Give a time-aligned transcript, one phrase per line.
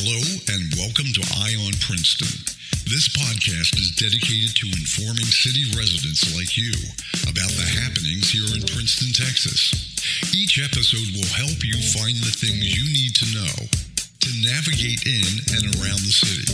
[0.00, 0.16] Hello
[0.56, 2.32] and welcome to Eye on Princeton.
[2.88, 6.72] This podcast is dedicated to informing city residents like you
[7.28, 9.76] about the happenings here in Princeton, Texas.
[10.32, 15.28] Each episode will help you find the things you need to know to navigate in
[15.52, 16.48] and around the city.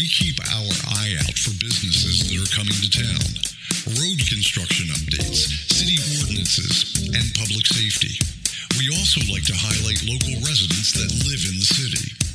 [0.00, 0.72] We keep our
[1.04, 3.28] eye out for businesses that are coming to town,
[4.00, 8.16] road construction updates, city ordinances, and public safety.
[8.80, 12.27] We also like to highlight local residents that live in the city.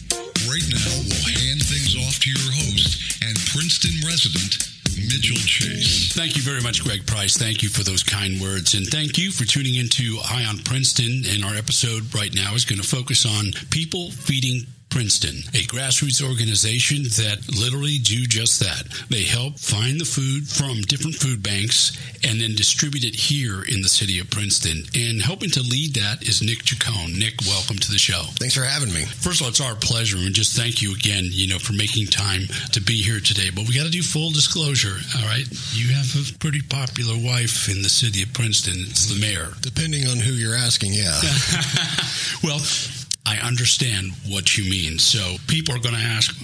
[0.43, 4.67] Right now, we'll hand things off to your host and Princeton resident,
[4.97, 6.11] Mitchell Chase.
[6.13, 7.37] Thank you very much, Greg Price.
[7.37, 8.73] Thank you for those kind words.
[8.73, 11.23] And thank you for tuning into Eye on Princeton.
[11.31, 16.21] And our episode right now is going to focus on people feeding Princeton, a grassroots
[16.21, 18.85] organization that literally do just that.
[19.09, 23.81] They help find the food from different food banks and then distribute it here in
[23.81, 24.85] the city of Princeton.
[24.93, 27.17] And helping to lead that is Nick Chacon.
[27.17, 28.21] Nick, welcome to the show.
[28.37, 29.01] Thanks for having me.
[29.17, 32.13] First of all, it's our pleasure, and just thank you again, you know, for making
[32.13, 32.45] time
[32.77, 33.49] to be here today.
[33.49, 35.49] But we got to do full disclosure, all right?
[35.73, 38.77] You have a pretty popular wife in the city of Princeton.
[38.93, 39.57] It's the mayor.
[39.65, 41.17] Depending on who you're asking, yeah.
[42.45, 42.61] well,
[43.33, 44.99] I understand what you mean.
[44.99, 46.35] So people are going to ask,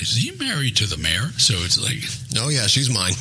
[0.00, 1.30] is he married to the mayor?
[1.38, 2.04] So it's like,
[2.42, 3.14] oh yeah, she's mine.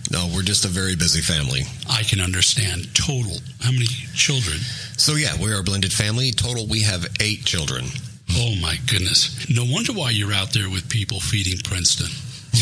[0.10, 1.62] no, we're just a very busy family.
[1.90, 2.94] I can understand.
[2.94, 4.58] Total, how many children?
[4.96, 6.30] So yeah, we're a blended family.
[6.30, 7.84] Total, we have eight children.
[8.36, 9.48] Oh my goodness!
[9.48, 12.12] No wonder why you're out there with people feeding Princeton.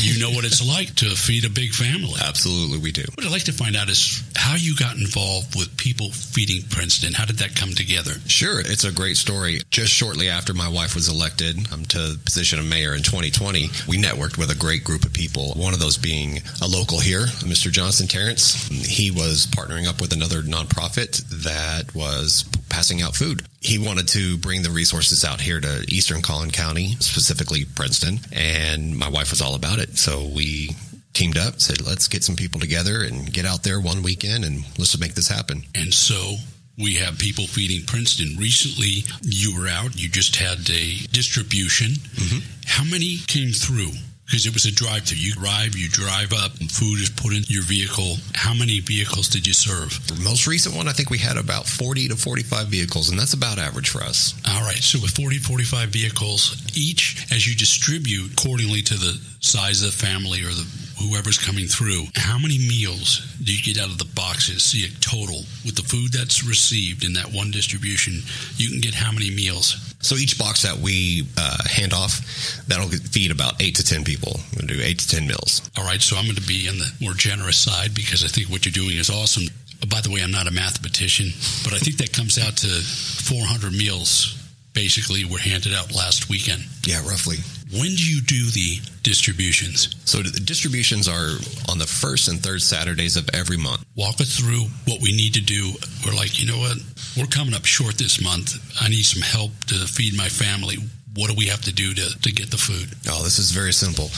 [0.07, 2.15] You know what it's like to feed a big family.
[2.23, 3.03] Absolutely, we do.
[3.17, 7.13] What I'd like to find out is how you got involved with people feeding Princeton.
[7.13, 8.13] How did that come together?
[8.27, 9.63] Sure, it's a great story.
[9.71, 13.69] Just shortly after my wife was elected um, to the position of mayor in 2020,
[13.89, 15.55] we networked with a great group of people.
[15.55, 17.73] One of those being a local here, Mr.
[17.73, 18.69] Johnson Terrence.
[18.69, 23.45] He was partnering up with another nonprofit that was passing out food.
[23.61, 28.97] He wanted to bring the resources out here to Eastern Collin County, specifically Princeton, and
[28.97, 29.99] my wife was all about it.
[29.99, 30.71] So we
[31.15, 34.65] teamed up, said, let's get some people together and get out there one weekend and
[34.79, 35.63] let's make this happen.
[35.75, 36.37] And so
[36.79, 38.37] we have people feeding Princeton.
[38.39, 41.93] Recently, you were out, you just had a distribution.
[41.93, 42.39] Mm-hmm.
[42.67, 43.93] How many came through?
[44.27, 45.19] Because it was a drive through.
[45.19, 48.17] You drive, you drive up, and food is put in your vehicle.
[48.35, 49.95] How many vehicles did you serve?
[50.09, 53.35] The most recent one, I think we had about 40 to 45 vehicles, and that's
[53.35, 54.35] about average for us.
[54.49, 54.83] All right.
[54.83, 60.07] So with 40, 45 vehicles each, as you distribute accordingly to the size of the
[60.07, 60.67] family or the
[60.99, 64.65] whoever's coming through, how many meals do you get out of the boxes?
[64.65, 68.23] See a total with the food that's received in that one distribution.
[68.57, 69.86] You can get how many meals?
[70.01, 72.21] So each box that we uh, hand off,
[72.69, 74.39] that'll feed about eight to ten people.
[74.57, 75.69] We'll do eight to ten meals.
[75.77, 76.01] All right.
[76.01, 78.73] So I'm going to be on the more generous side because I think what you're
[78.73, 79.45] doing is awesome.
[79.89, 81.31] By the way, I'm not a mathematician,
[81.65, 84.43] but I think that comes out to 400 meals.
[84.73, 86.63] Basically, were handed out last weekend.
[86.85, 87.39] Yeah, roughly.
[87.73, 89.93] When do you do the distributions?
[90.05, 91.35] So the distributions are
[91.69, 93.85] on the first and third Saturdays of every month.
[93.97, 95.73] Walk us through what we need to do.
[96.05, 96.77] We're like, you know what?
[97.19, 98.55] We're coming up short this month.
[98.81, 100.77] I need some help to feed my family.
[101.17, 102.95] What do we have to do to, to get the food?
[103.11, 104.11] Oh, this is very simple.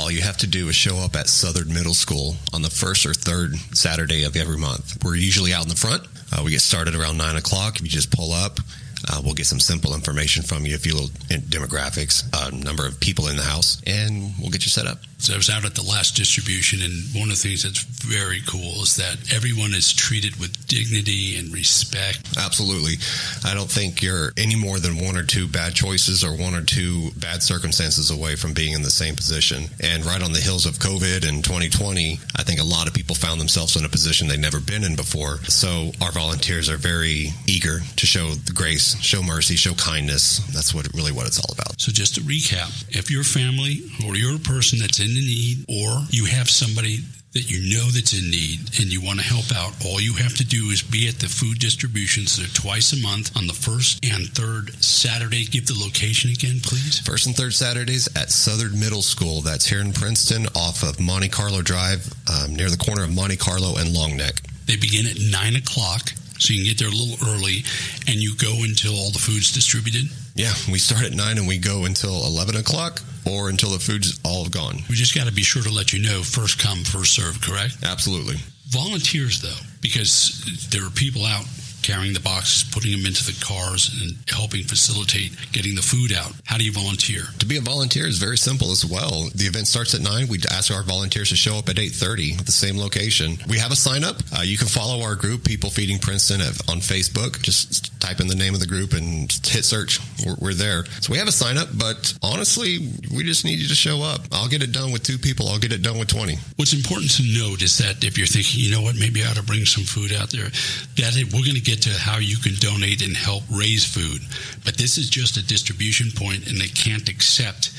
[0.00, 3.04] All you have to do is show up at Southern Middle School on the first
[3.04, 5.04] or third Saturday of every month.
[5.04, 6.04] We're usually out in the front.
[6.32, 7.76] Uh, we get started around nine o'clock.
[7.76, 8.60] If You just pull up.
[9.08, 12.98] Uh, we'll get some simple information from you, a few little demographics, uh, number of
[13.00, 14.98] people in the house, and we'll get you set up.
[15.24, 18.42] So I was out at the last distribution, and one of the things that's very
[18.46, 22.36] cool is that everyone is treated with dignity and respect.
[22.36, 23.00] Absolutely.
[23.42, 26.60] I don't think you're any more than one or two bad choices or one or
[26.60, 29.64] two bad circumstances away from being in the same position.
[29.80, 33.16] And right on the hills of COVID and 2020, I think a lot of people
[33.16, 35.38] found themselves in a position they'd never been in before.
[35.48, 40.44] So our volunteers are very eager to show the grace, show mercy, show kindness.
[40.52, 41.80] That's what really what it's all about.
[41.80, 46.02] So just to recap, if your family or you're a person that's in need or
[46.10, 46.98] you have somebody
[47.34, 50.34] that you know that's in need and you want to help out, all you have
[50.36, 52.36] to do is be at the food distributions.
[52.36, 55.44] They're twice a month on the first and third Saturday.
[55.44, 57.00] Give the location again, please.
[57.00, 59.40] First and third Saturdays at Southern Middle School.
[59.42, 63.36] That's here in Princeton off of Monte Carlo Drive um, near the corner of Monte
[63.36, 64.40] Carlo and Long Neck.
[64.66, 67.64] They begin at 9 o'clock, so you can get there a little early
[68.06, 70.04] and you go until all the food's distributed.
[70.34, 74.20] Yeah, we start at 9 and we go until 11 o'clock or until the food's
[74.24, 74.82] all gone.
[74.88, 77.78] We just got to be sure to let you know first come, first serve, correct?
[77.84, 78.36] Absolutely.
[78.68, 81.46] Volunteers, though, because there are people out
[81.84, 86.32] carrying the boxes, putting them into the cars, and helping facilitate getting the food out.
[86.46, 87.24] How do you volunteer?
[87.38, 89.28] To be a volunteer is very simple as well.
[89.34, 90.26] The event starts at nine.
[90.26, 93.36] We ask our volunteers to show up at eight thirty at the same location.
[93.46, 94.16] We have a sign up.
[94.32, 97.42] Uh, you can follow our group, People Feeding Princeton, on Facebook.
[97.42, 100.00] Just type in the name of the group and hit search.
[100.24, 100.84] We're, we're there.
[101.00, 102.78] So we have a sign up, but honestly,
[103.14, 104.22] we just need you to show up.
[104.32, 105.48] I'll get it done with two people.
[105.48, 106.38] I'll get it done with twenty.
[106.56, 109.36] What's important to note is that if you're thinking, you know what, maybe I ought
[109.36, 110.48] to bring some food out there,
[110.96, 114.22] that it, we're going to get to how you can donate and help raise food.
[114.64, 117.72] But this is just a distribution point, and they can't accept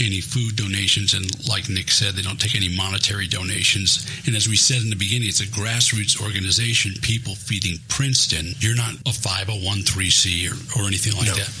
[0.00, 1.14] any food donations.
[1.14, 4.06] And like Nick said, they don't take any monetary donations.
[4.26, 8.54] And as we said in the beginning, it's a grassroots organization, people feeding Princeton.
[8.58, 11.34] You're not a 501c or, or anything like no.
[11.34, 11.52] that.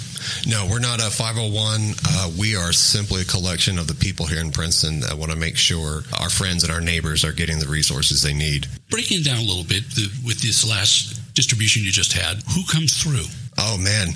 [0.46, 1.94] No, we're not a 501.
[2.06, 5.38] Uh, we are simply a collection of the people here in Princeton that want to
[5.38, 8.66] make sure our friends and our neighbors are getting the resources they need.
[8.90, 13.02] Breaking down a little bit the, with this last distribution you just had, who comes
[13.02, 13.24] through?
[13.58, 14.08] Oh man,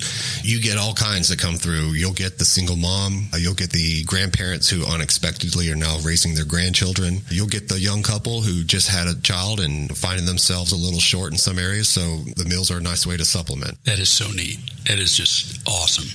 [0.43, 1.93] you get all kinds that come through.
[1.93, 3.27] You'll get the single mom.
[3.33, 7.21] Uh, you'll get the grandparents who unexpectedly are now raising their grandchildren.
[7.29, 10.99] You'll get the young couple who just had a child and finding themselves a little
[10.99, 11.89] short in some areas.
[11.89, 12.01] So
[12.35, 13.83] the meals are a nice way to supplement.
[13.83, 14.59] That is so neat.
[14.87, 16.07] That is just awesome.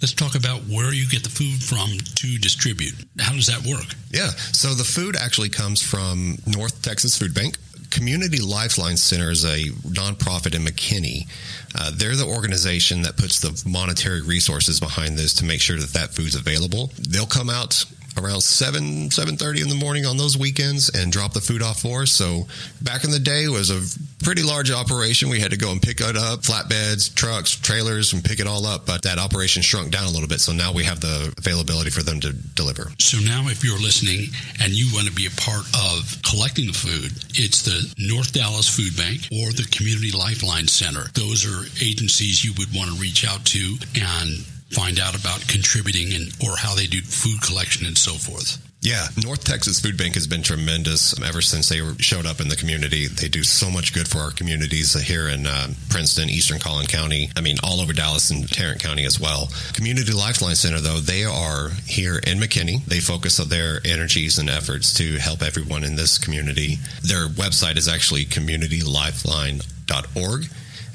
[0.00, 2.94] Let's talk about where you get the food from to distribute.
[3.18, 3.94] How does that work?
[4.10, 4.28] Yeah.
[4.52, 7.56] So the food actually comes from North Texas Food Bank.
[7.90, 11.28] Community Lifeline Center is a nonprofit in McKinney.
[11.74, 15.92] Uh, they're the organization that puts the monetary resources behind this to make sure that
[15.92, 16.92] that food's available.
[16.98, 17.84] They'll come out
[18.18, 22.02] around 7 7.30 in the morning on those weekends and drop the food off for
[22.02, 22.12] us.
[22.12, 22.46] So
[22.82, 23.80] back in the day it was a
[24.24, 25.28] pretty large operation.
[25.28, 28.66] We had to go and pick it up flatbeds trucks trailers and pick it all
[28.66, 30.40] up but that operation shrunk down a little bit.
[30.40, 32.90] So now we have the availability for them to deliver.
[32.98, 34.28] So now if you're listening
[34.60, 38.68] and you want to be a part of collecting the food it's the north dallas
[38.68, 41.04] food bank or the community lifeline center.
[41.14, 46.14] Those are agencies you would want to reach out to and find out about contributing
[46.14, 48.62] and or how they do food collection and so forth.
[48.86, 52.54] Yeah, North Texas Food Bank has been tremendous ever since they showed up in the
[52.54, 53.08] community.
[53.08, 57.28] They do so much good for our communities here in uh, Princeton, Eastern Collin County.
[57.36, 59.50] I mean, all over Dallas and Tarrant County as well.
[59.72, 62.84] Community Lifeline Center, though, they are here in McKinney.
[62.84, 66.78] They focus on their energies and efforts to help everyone in this community.
[67.02, 70.44] Their website is actually communitylifeline.org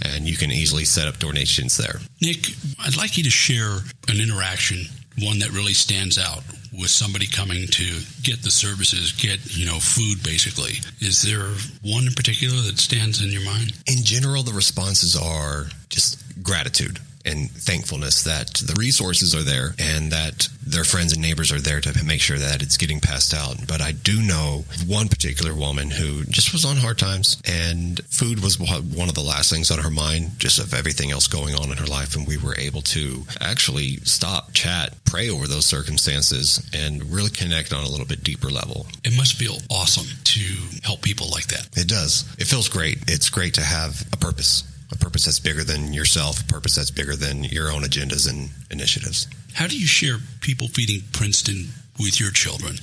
[0.02, 2.00] and you can easily set up donations there.
[2.22, 2.50] Nick,
[2.80, 3.78] I'd like you to share
[4.08, 4.86] an interaction,
[5.20, 6.44] one that really stands out
[6.74, 10.80] with somebody coming to get the services, get, you know, food basically.
[11.00, 11.48] Is there
[11.84, 13.74] one in particular that stands in your mind?
[13.88, 20.12] In general, the responses are just gratitude and thankfulness that the resources are there and
[20.12, 23.68] that their friends and neighbors are there to make sure that it's getting passed out.
[23.68, 28.42] But I do know one particular woman who just was on hard times and food
[28.42, 31.72] was one of the last things on her mind, just of everything else going on
[31.72, 32.16] in her life.
[32.16, 37.74] And we were able to actually stop, chat, pray over those circumstances and really connect
[37.74, 38.86] on a little bit deeper level.
[39.04, 40.42] It must feel awesome to
[40.84, 41.68] help people like that.
[41.76, 42.26] It does.
[42.38, 43.00] It feels great.
[43.08, 46.92] It's great to have a purpose a purpose that's bigger than yourself, a purpose that's
[46.92, 49.28] bigger than your own agendas and initiatives.
[49.54, 52.78] How do you share people feeding Princeton with your children?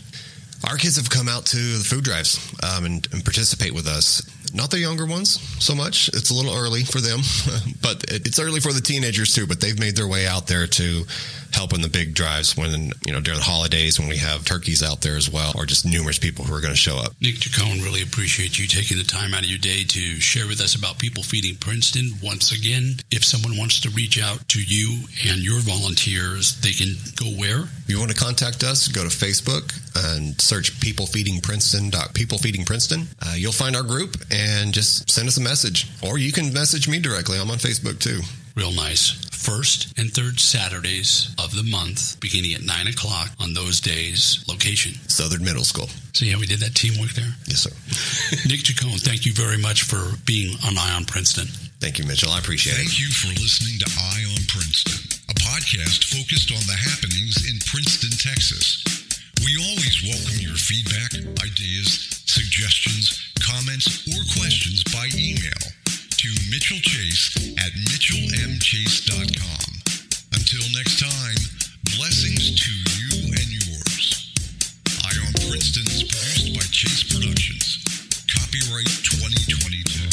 [0.68, 4.22] Our kids have come out to the food drives um, and, and, participate with us.
[4.52, 6.08] Not the younger ones so much.
[6.08, 7.20] It's a little early for them,
[7.82, 9.46] but it's early for the teenagers too.
[9.46, 11.04] But they've made their way out there to
[11.58, 14.80] help in the big drives when you know during the holidays when we have turkeys
[14.80, 17.12] out there as well, or just numerous people who are going to show up.
[17.20, 20.60] Nick Chacon, really appreciate you taking the time out of your day to share with
[20.60, 22.12] us about people feeding Princeton.
[22.22, 26.94] Once again, if someone wants to reach out to you and your volunteers, they can
[27.16, 27.66] go where?
[27.66, 29.74] If you want to contact us, go to Facebook
[30.14, 31.90] and search People Feeding Princeton.
[32.14, 33.08] People Feeding Princeton.
[33.20, 36.88] Uh, you'll find our group and just send us a message, or you can message
[36.88, 37.36] me directly.
[37.36, 38.20] I'm on Facebook too.
[38.54, 39.27] Real nice.
[39.48, 44.44] First and third Saturdays of the month, beginning at 9 o'clock on those days.
[44.46, 45.88] Location Southern Middle School.
[46.12, 47.32] See how we did that teamwork there?
[47.48, 47.72] Yes, sir.
[48.48, 51.48] Nick Chacon, thank you very much for being on Eye on Princeton.
[51.80, 52.28] Thank you, Mitchell.
[52.28, 52.92] I appreciate thank it.
[52.92, 55.00] Thank you for listening to Eye on Princeton,
[55.32, 58.84] a podcast focused on the happenings in Princeton, Texas.
[59.44, 64.87] We always welcome your feedback, ideas, suggestions, comments, or questions by email to
[66.70, 69.72] Mitchell Chase at mitchellmchase.com.
[70.34, 71.40] Until next time,
[71.96, 72.70] blessings to
[73.00, 74.28] you and yours.
[75.02, 77.78] Eye on Princeton is produced by Chase Productions.
[78.28, 80.07] Copyright 2022.